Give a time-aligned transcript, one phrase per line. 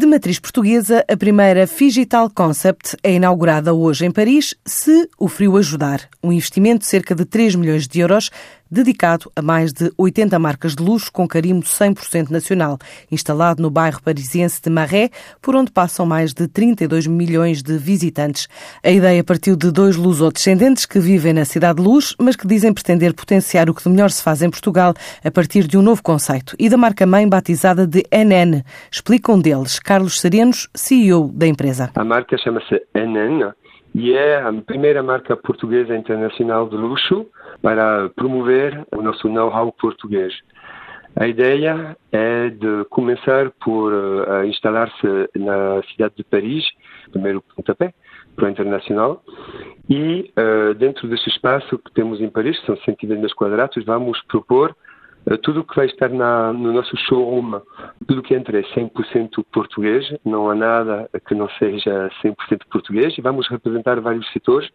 [0.00, 5.58] De matriz portuguesa, a primeira Figital Concept é inaugurada hoje em Paris, se o frio
[5.58, 6.08] ajudar.
[6.22, 8.30] Um investimento de cerca de 3 milhões de euros
[8.70, 12.78] dedicado a mais de 80 marcas de luxo com carimbo 100% nacional,
[13.10, 15.10] instalado no bairro parisiense de Marais,
[15.42, 18.48] por onde passam mais de 32 milhões de visitantes.
[18.84, 22.72] A ideia partiu de dois lusodescendentes que vivem na cidade de Luz, mas que dizem
[22.72, 24.94] pretender potenciar o que de melhor se faz em Portugal
[25.24, 28.62] a partir de um novo conceito e da marca-mãe batizada de NN.
[28.90, 31.90] Explica um deles, Carlos Serenos, CEO da empresa.
[31.94, 33.52] A marca chama-se NN
[33.94, 37.26] e é a primeira marca portuguesa internacional de luxo
[37.62, 40.34] para promover o nosso know-how português.
[41.16, 46.64] A ideia é de começar por uh, instalar-se na cidade de Paris,
[47.10, 47.92] primeiro pontapé,
[48.36, 49.22] para o internacional,
[49.88, 54.22] e uh, dentro desse espaço que temos em Paris, que são 120 metros quadrados, vamos
[54.28, 54.74] propor
[55.26, 57.60] uh, tudo o que vai estar na, no nosso showroom,
[58.06, 62.36] tudo que entra é 100% português, não há nada que não seja 100%
[62.70, 64.70] português, e vamos representar vários setores,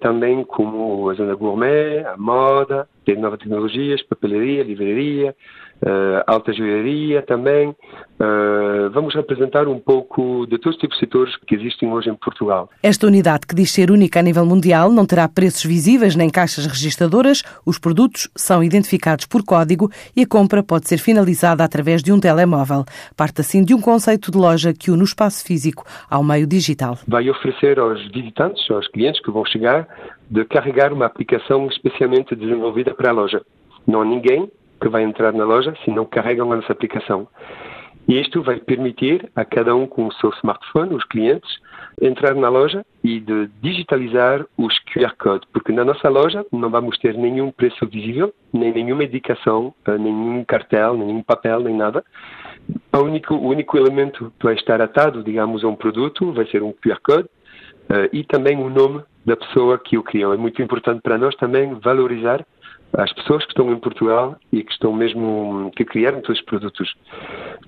[0.00, 5.34] também como a zona gourmet, a moda, tem novas tecnologias, papelaria, livraria,
[5.82, 7.68] uh, alta joalheria também.
[7.68, 12.14] Uh, vamos representar um pouco de todos os tipos de setores que existem hoje em
[12.14, 12.70] Portugal.
[12.82, 16.66] Esta unidade, que diz ser única a nível mundial, não terá preços visíveis nem caixas
[16.66, 17.42] registadoras.
[17.66, 22.20] Os produtos são identificados por código e a compra pode ser finalizada através de um
[22.20, 22.84] telemóvel.
[23.16, 26.98] Parte assim de um conceito de loja que une o espaço físico ao meio digital.
[27.08, 29.88] Vai oferecer aos visitantes, aos clientes que vão chegar,
[30.32, 33.42] de carregar uma aplicação especialmente desenvolvida para a loja.
[33.86, 37.28] Não há ninguém que vai entrar na loja se não carregam a nossa aplicação.
[38.08, 41.50] E isto vai permitir a cada um com o seu smartphone, os clientes,
[42.00, 46.98] entrar na loja e de digitalizar os QR Code, porque na nossa loja não vamos
[46.98, 52.02] ter nenhum preço visível, nem nenhuma indicação, eh, nenhum cartel, nenhum papel, nem nada.
[52.90, 56.62] O único, o único elemento que vai estar atado, digamos, a um produto vai ser
[56.62, 57.28] um QR Code
[57.90, 60.34] uh, e também o nome da pessoa que o criou.
[60.34, 62.44] É muito importante para nós também valorizar
[62.94, 66.94] as pessoas que estão em Portugal e que estão mesmo que criaram todos os produtos.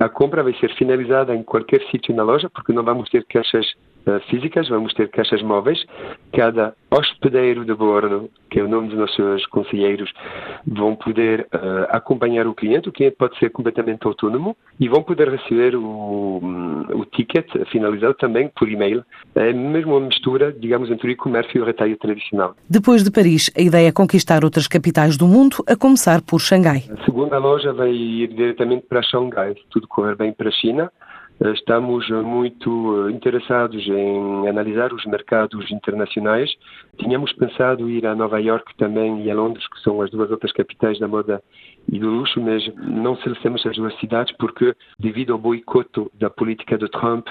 [0.00, 3.66] A compra vai ser finalizada em qualquer sítio na loja, porque não vamos ter caixas
[4.28, 5.84] físicas, vamos ter caixas móveis.
[6.32, 10.12] Cada hospedeiro de bordo, que é o nome dos nossos conselheiros,
[10.66, 12.88] vão poder uh, acompanhar o cliente.
[12.88, 16.40] O cliente pode ser completamente autônomo e vão poder receber o,
[16.94, 19.04] o ticket finalizado também por e-mail.
[19.34, 22.54] É mesmo uma mistura, digamos, entre o e-comércio e o retalho tradicional.
[22.68, 26.84] Depois de Paris, a ideia é conquistar outras capitais do mundo, a começar por Xangai.
[26.90, 29.54] A segunda loja vai ir diretamente para Xangai.
[29.70, 30.90] Tudo correr bem para a China.
[31.50, 36.54] Estamos muito interessados em analisar os mercados internacionais.
[36.98, 40.52] Tínhamos pensado ir a Nova York também e a Londres, que são as duas outras
[40.52, 41.42] capitais da moda
[41.90, 46.78] e do luxo, mas não selecionamos as duas cidades porque, devido ao boicote da política
[46.78, 47.26] de Trump,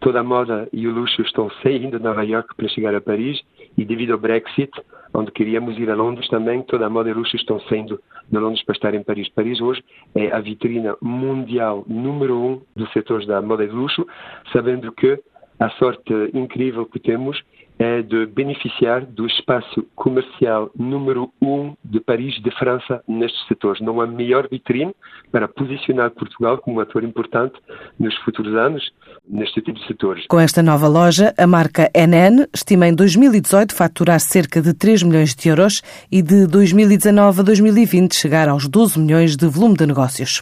[0.00, 3.40] toda a moda e o luxo estão saindo de Nova York para chegar a Paris
[3.76, 4.70] e, devido ao Brexit,
[5.14, 8.00] onde queríamos ir a Londres também, toda a moda e luxo estão saindo
[8.30, 9.28] de Londres para estar em Paris.
[9.30, 9.82] Paris hoje
[10.14, 14.06] é a vitrina mundial número um dos setores da moda e do luxo,
[14.52, 15.18] sabendo que
[15.60, 17.40] a sorte incrível que temos
[17.78, 23.80] é de beneficiar do espaço comercial número um de Paris, de França, nestes setores.
[23.80, 24.94] Não há melhor vitrine
[25.30, 27.54] para posicionar Portugal como um ator importante
[27.98, 28.90] nos futuros anos
[29.28, 30.26] neste tipo de setores.
[30.28, 35.34] Com esta nova loja, a marca NN estima em 2018 faturar cerca de 3 milhões
[35.34, 40.40] de euros e de 2019 a 2020 chegar aos 12 milhões de volume de negócios.